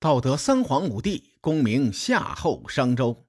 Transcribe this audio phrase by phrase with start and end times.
[0.00, 3.26] 道德三皇五帝，功名夏后商周。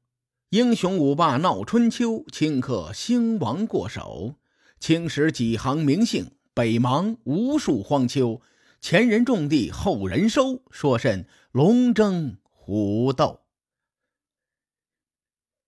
[0.50, 4.36] 英雄五霸闹春秋，顷刻兴亡过手。
[4.80, 8.40] 青史几行名姓，北邙无数荒丘。
[8.80, 13.40] 前人种地，后人收，说甚龙争虎斗？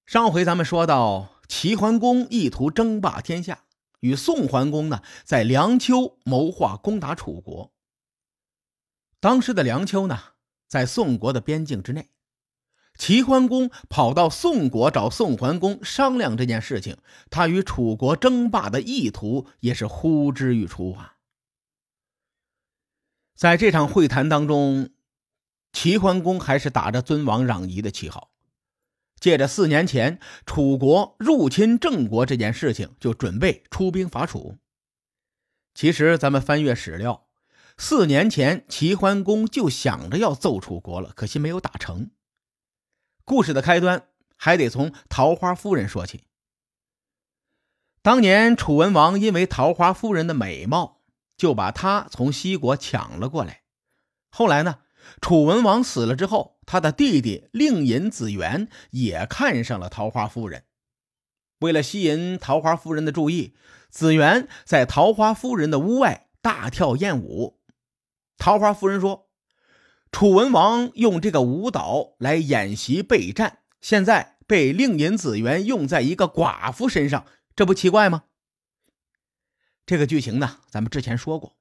[0.05, 3.63] 上回咱们说到，齐桓公意图争霸天下，
[4.01, 7.73] 与宋桓公呢，在梁丘谋划攻打楚国。
[9.19, 10.19] 当时的梁丘呢，
[10.71, 12.07] 在宋国的边境之内。
[12.97, 16.95] 齐桓公跑到宋国找宋桓公商量这件事情，
[17.29, 21.17] 他与楚国争霸的意图也是呼之欲出啊。
[23.35, 24.91] 在这场会谈当中，
[25.73, 28.31] 齐桓公还是打着尊王攘夷的旗号，
[29.19, 34.57] 借着四年前楚国入侵郑国这件事情，就准备出兵伐楚。
[35.73, 37.27] 其实咱们翻阅史料，
[37.83, 42.11] 四年前齐桓公就想着要揍楚国了，可惜没有打成。
[43.25, 46.25] 故事的开端还得从桃花夫人说起。
[48.03, 51.01] 当年楚文王因为桃花夫人的美貌，
[51.35, 53.63] 就把她从西国抢了过来。
[54.29, 54.81] 后来呢，
[55.19, 60.65] 楚文王死了之后，他的弟弟令尹子元也看上了桃花夫人。
[61.61, 63.55] 为了吸引桃花夫人的注意，
[63.89, 67.59] 子元在桃花夫人的屋外大跳艳舞。
[68.41, 69.29] 桃花夫人说。
[70.11, 77.25] 楚文王用这个舞蹈来演习备战，现在被令尹子元用在一个寡妇身上，
[77.55, 78.23] 这不奇怪吗？
[79.85, 81.55] 这个剧情呢，咱们之前说过，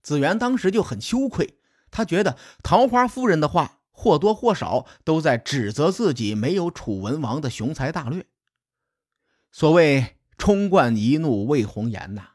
[0.00, 1.58] 子元当时就很羞愧，
[1.90, 8.24] 他觉得桃花夫人的话或多或少都在指责自己没有楚文王的雄才大略。
[9.50, 12.28] 所谓冲冠一怒为红颜呐，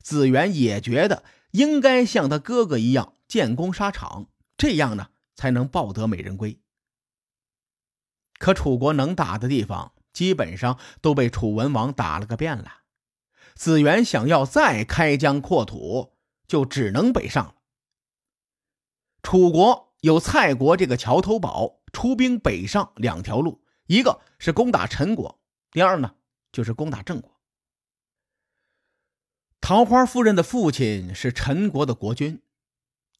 [0.00, 4.28] 子元也觉得应该像他哥哥一样建功沙场。
[4.56, 6.60] 这样呢，才能抱得美人归。
[8.38, 12.82] 可楚国能打的地方，基本上都被楚文王打了个遍了。
[13.56, 16.12] 子元想要再开疆扩土，
[16.46, 17.56] 就只能北上了。
[19.20, 25.40] 楚国有蔡国这个桥头堡，出兵北上两条路，一个是攻打陈国，
[25.72, 26.14] 第二呢
[26.52, 27.34] 就是攻打郑国。
[29.60, 32.40] 桃花夫人的父亲是陈国的国君，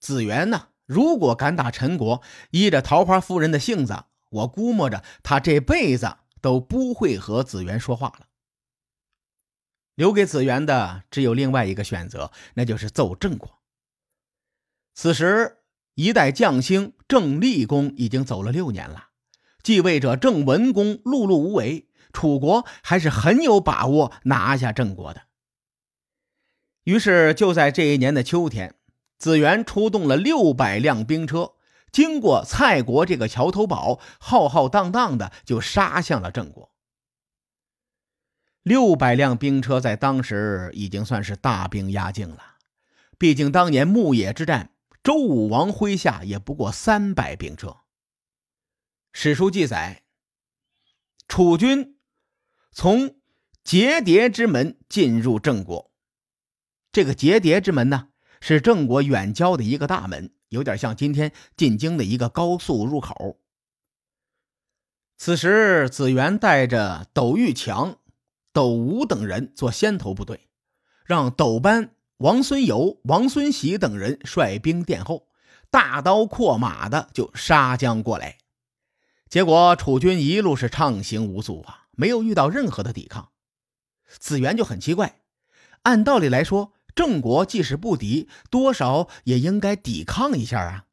[0.00, 0.68] 子元呢？
[0.86, 8.26] 如果敢打陈国，依着桃花夫人的性子，我估摸着他这辈子都不会和子元说话了。
[9.94, 13.62] 留给子元的只有另外一个选择，那就是奏郑国。
[14.94, 15.58] 此时，
[15.94, 19.08] 一代将星郑立公已经走了六年了，
[19.62, 25.22] 继位者郑文公碌碌无为，楚国还是很有把握拿下郑国的。
[26.82, 28.74] 于是，就在这一年的秋天。
[29.18, 31.52] 子元出动了六百辆兵车，
[31.92, 36.72] 经过蔡国这个桥头堡，浩浩荡荡的就杀向了郑国。
[38.62, 42.56] 六百辆兵车在当时已经算是大兵压境了，
[43.18, 47.76] 毕竟当年牧野之战，周武王麾下也不过三百兵车。
[49.12, 50.02] 史书记载，
[51.28, 51.98] 楚军
[52.72, 53.16] 从
[53.62, 55.92] 结蝶之门进入郑国，
[56.90, 58.08] 这个结蝶之门呢？
[58.46, 63.40] 是郑国远郊的一个大门，有点像今天进京的一个高速入口。
[65.16, 67.96] 此时，子元带着斗玉强、
[68.52, 70.50] 斗吴等人做先头部队，
[71.06, 75.28] 让斗班、王孙游、王孙喜等人率兵殿后，
[75.70, 78.36] 大刀阔马的就杀将过来。
[79.30, 83.30] 结果，楚军一路是畅行无阻啊，没有遇到任何的抵抗。
[84.06, 85.22] 子元就很奇怪，
[85.84, 86.74] 按道理来说。
[86.94, 90.86] 郑国即使不敌，多少也应该抵抗一下啊。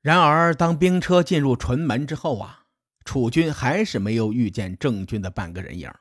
[0.00, 2.64] 然而，当兵车进入淳门之后啊，
[3.04, 5.92] 楚军还是没有遇见郑军的半个人影。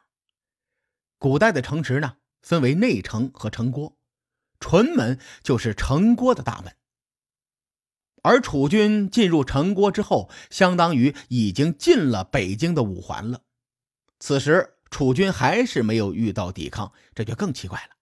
[1.17, 3.97] 古代的城池呢，分为内城和城郭，
[4.61, 6.73] 淳门就是城郭的大门。
[8.23, 13.41] 而楚军进入城郭之后，相当于已经进了北京的五环了。
[14.19, 17.98] 此时，楚军还是没有遇到抵抗，这就更奇怪了。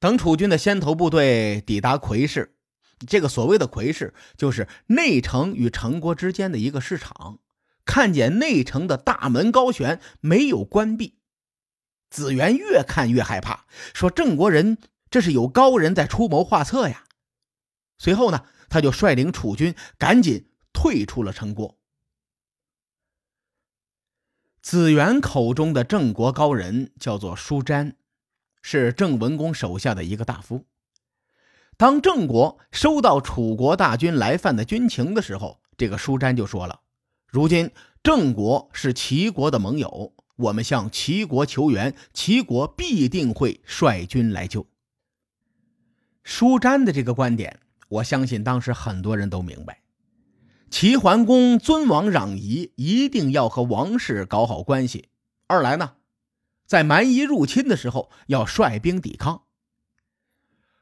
[0.00, 2.56] 等楚军的先头部队抵达魁市，
[3.06, 7.40] 这个所谓的魁市就是内城与城郭之间的一个市场。
[7.84, 11.18] 看见内城的大门高悬，没有关闭，
[12.10, 13.64] 子元越看越害怕，
[13.94, 14.76] 说：“郑国人
[15.08, 17.04] 这是有高人在出谋划策呀。”
[17.96, 21.78] 随后呢，他就率领楚军赶紧退出了城郭。
[24.60, 27.96] 子元口中的郑国高人叫做舒詹。
[28.70, 30.66] 是郑文公手下的一个大夫，
[31.78, 36.80] 当郑国收到楚国大军来犯的军情的时候，这个舒詹就说了
[37.32, 37.70] ：“如今
[38.02, 44.66] 郑国是齐国的盟友，我们向齐国求援，齐国必定会率军来救。”
[46.22, 49.80] 舒詹的这个观点，我相信当时很多人都明白。
[50.70, 55.08] 齐桓公尊王攘夷，一定要和王室搞好关系。
[55.46, 55.92] 二来呢，
[56.68, 59.42] 在蛮夷入侵的时候，要率兵抵抗。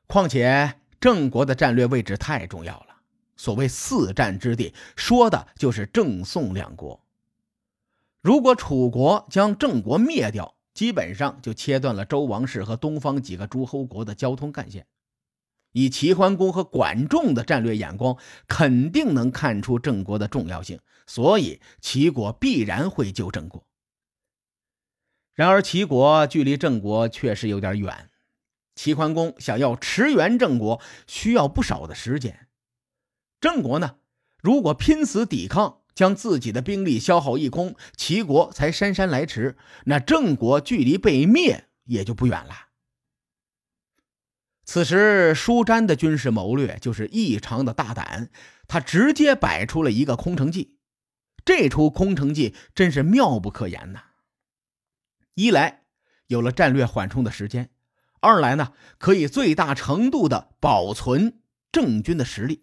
[0.07, 0.81] 况且。
[0.99, 3.03] 郑国的战略位置太重要了。
[3.37, 7.05] 所谓四战之地，说的就是郑宋两国。
[8.23, 14.87] 如果楚国将郑国灭掉，基本上就切断了周王室和东方几个诸侯国的交通干线。
[15.73, 18.17] 以齐桓公和管仲的战略眼光，
[18.49, 23.65] 肯定能看出郑国的重要性，所以齐国必然会救郑国。
[25.37, 28.09] 然而，齐国距离郑国确实有点远。
[28.75, 32.49] 齐桓公想要驰援郑国，需要不少的时间。
[33.39, 33.97] 郑国呢，
[34.43, 42.69] 如果拼死抵抗，将自己的兵力消耗一空，齐国才姗姗来迟，那郑国距离被灭也就不远了。
[44.65, 48.31] 此时，舒詹的军事谋略就是异常的大胆，
[48.67, 50.79] 他直接摆出了一个空城计。
[51.45, 54.03] 这出空城计真是妙不可言呐！
[55.37, 55.83] 一来，
[56.29, 57.69] 有了战略缓冲的时间。
[58.21, 61.41] 二来呢，可以最大程度的保存
[61.71, 62.63] 郑军的实力。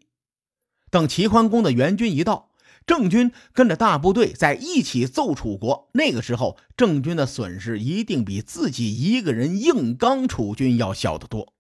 [0.90, 2.50] 等齐桓公的援军一到，
[2.88, 11.54] 郑军跟着大部队在一起揍楚国，那个时候郑军的损失一定比自己一个人硬刚楚军要小得多。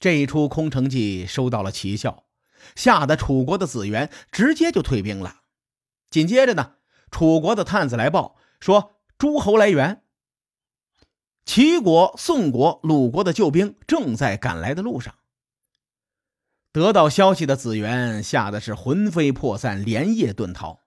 [0.00, 2.24] 这一出空城计收到了奇效，
[2.74, 5.42] 吓得楚国的子元直接就退兵了。
[6.10, 6.72] 紧接着呢，
[7.12, 10.02] 楚国的探子来报说诸侯来援。
[11.44, 15.14] 齐国、宋国、鲁国的救兵正在赶来的路上。
[16.72, 20.80] 得到消息的子元吓得是魂飞魄散，连夜遁逃。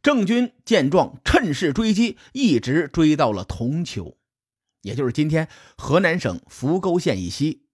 [0.00, 4.16] 郑军见状，趁势追击，一直追到了铜丘，
[4.80, 7.66] 也就是今天河南省扶沟县以西。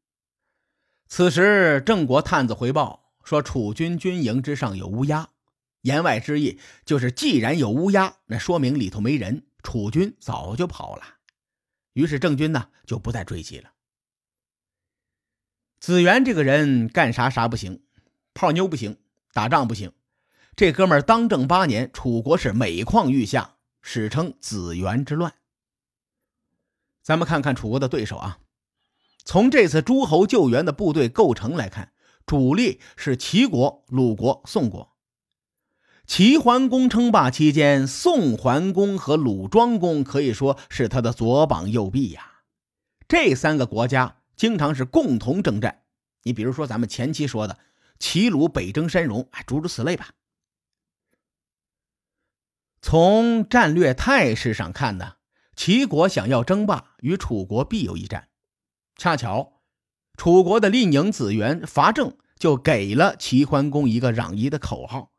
[1.06, 5.29] 此时，郑国探子回报说，楚军军营之上有乌鸦，
[5.82, 11.02] 言外之意就是，既然有乌鸦，那说明里头没人，楚军早就跑了。
[11.94, 13.72] 于是郑军呢就不再追击了。
[15.81, 17.82] 子元这个人干啥啥不行，
[18.32, 18.96] 泡妞不行，
[19.32, 19.93] 打仗不行。
[20.55, 25.34] 这哥们儿当政八年，楚国是每况愈下，史称子元之乱。
[27.02, 28.38] 咱们看看楚国的对手啊，
[29.25, 31.93] 从这次诸侯救援的部队构成来看，
[32.25, 34.94] 主力是齐国、鲁国、宋国。
[36.06, 42.43] 齐桓公称霸期间，宋桓公和鲁庄公可以说是他的左膀右臂呀。
[43.09, 45.83] 这三个国家经常是共同征战。
[46.25, 47.59] 你比如说，咱们前期说的
[47.99, 50.11] 齐鲁北征山戎，哎，诸如此类吧。
[52.83, 55.15] 从战略态势上看呢，
[55.57, 58.29] 齐国想要争霸，与楚国必有一战。
[58.97, 59.62] 恰巧，
[60.19, 65.13] 楚国的令尹子元伐郑，就给了齐桓公一个攘夷的口号。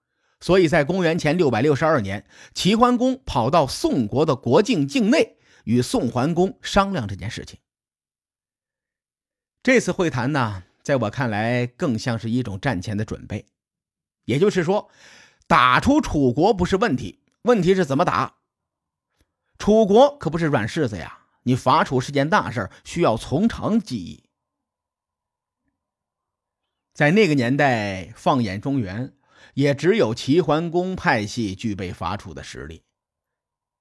[0.45, 7.57] 所以在公元前六百六十二年，齐桓公跑到宋国的国境境内，与宋桓公商量这件事情。
[9.63, 13.47] 这次会谈呢，在我看来更像是一种战前的准备，
[14.25, 14.91] 也就是说，
[15.47, 18.35] 打出楚国不是问题，问题是怎么打。
[19.57, 24.25] 楚国可不是软柿子呀，你伐楚是件大事，需要从长计议。
[26.93, 29.11] 在那个年代，放眼中原。
[29.55, 32.83] 也只有齐桓公派系具备伐楚的实力。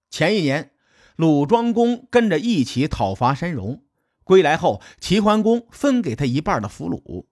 [0.08, 0.72] 前一年，
[1.16, 3.82] 鲁庄公跟着一起讨伐山戎，
[4.22, 7.26] 归来后，齐桓公分给他一半的俘虏，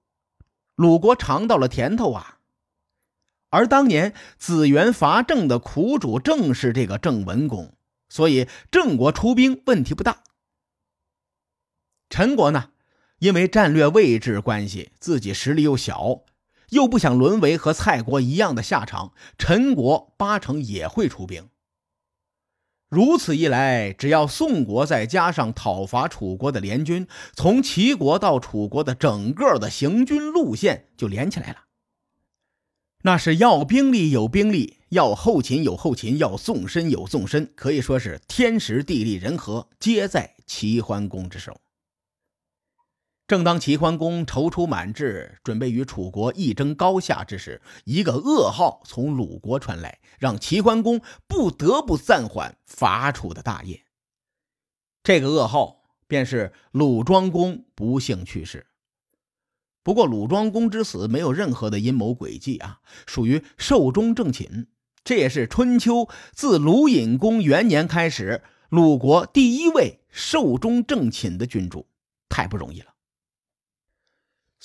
[0.74, 2.40] 鲁国尝到了甜头啊。
[3.50, 7.76] 而当年子元伐郑的苦主正是这个郑文公，
[8.08, 10.24] 所以郑国出兵问题不大。
[12.10, 12.70] 陈国呢，
[13.20, 16.24] 因为战略位置关系，自己实力又小。
[16.72, 21.48] 又不想沦为和蔡国一样的下场，陈国八成也会出兵。
[22.88, 31.64] 如此一来，只要宋国再加上讨伐楚国的联军，从齐国到楚国的整个的行军路线就连起来了。
[33.02, 41.60] 那是要兵力有兵力，要后勤有后勤，要纵深有纵深，可以说是天时地利人和皆在齐桓公之手。
[43.32, 53.84] 正当齐桓公踌躇满志，准备与楚国一争高下之时，一个噩耗从鲁国传来，让齐桓公不得不暂缓伐楚的大业。
[55.02, 58.66] 这个噩耗便是鲁庄公不幸去世。
[59.82, 64.66] 不过鲁庄公之死没有任何的阴谋诡计啊，属于寿终正寝。
[65.04, 71.86] 这也是春秋自鲁隐公元年开始，鲁国第一位寿终正寝的君主，
[72.28, 72.91] 太不容易了。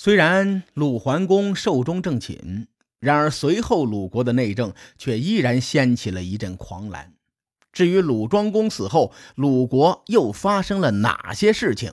[0.00, 2.68] 虽然鲁桓公寿终正寝，
[3.00, 7.14] 然而随后鲁国的内政却依然掀起了一阵狂澜。
[7.72, 11.92] 至于鲁庄公死后，鲁国又发生了哪些事情？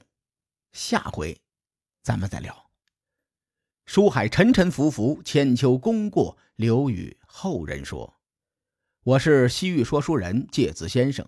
[0.71, 1.41] 下回
[2.03, 2.69] 咱们再聊。
[3.87, 8.17] 书海沉沉浮浮，千秋功过留与后人说。
[9.03, 11.27] 我是西域说书人介子先生，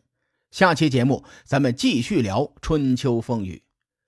[0.51, 3.63] 下期节目咱们继续聊春秋风雨。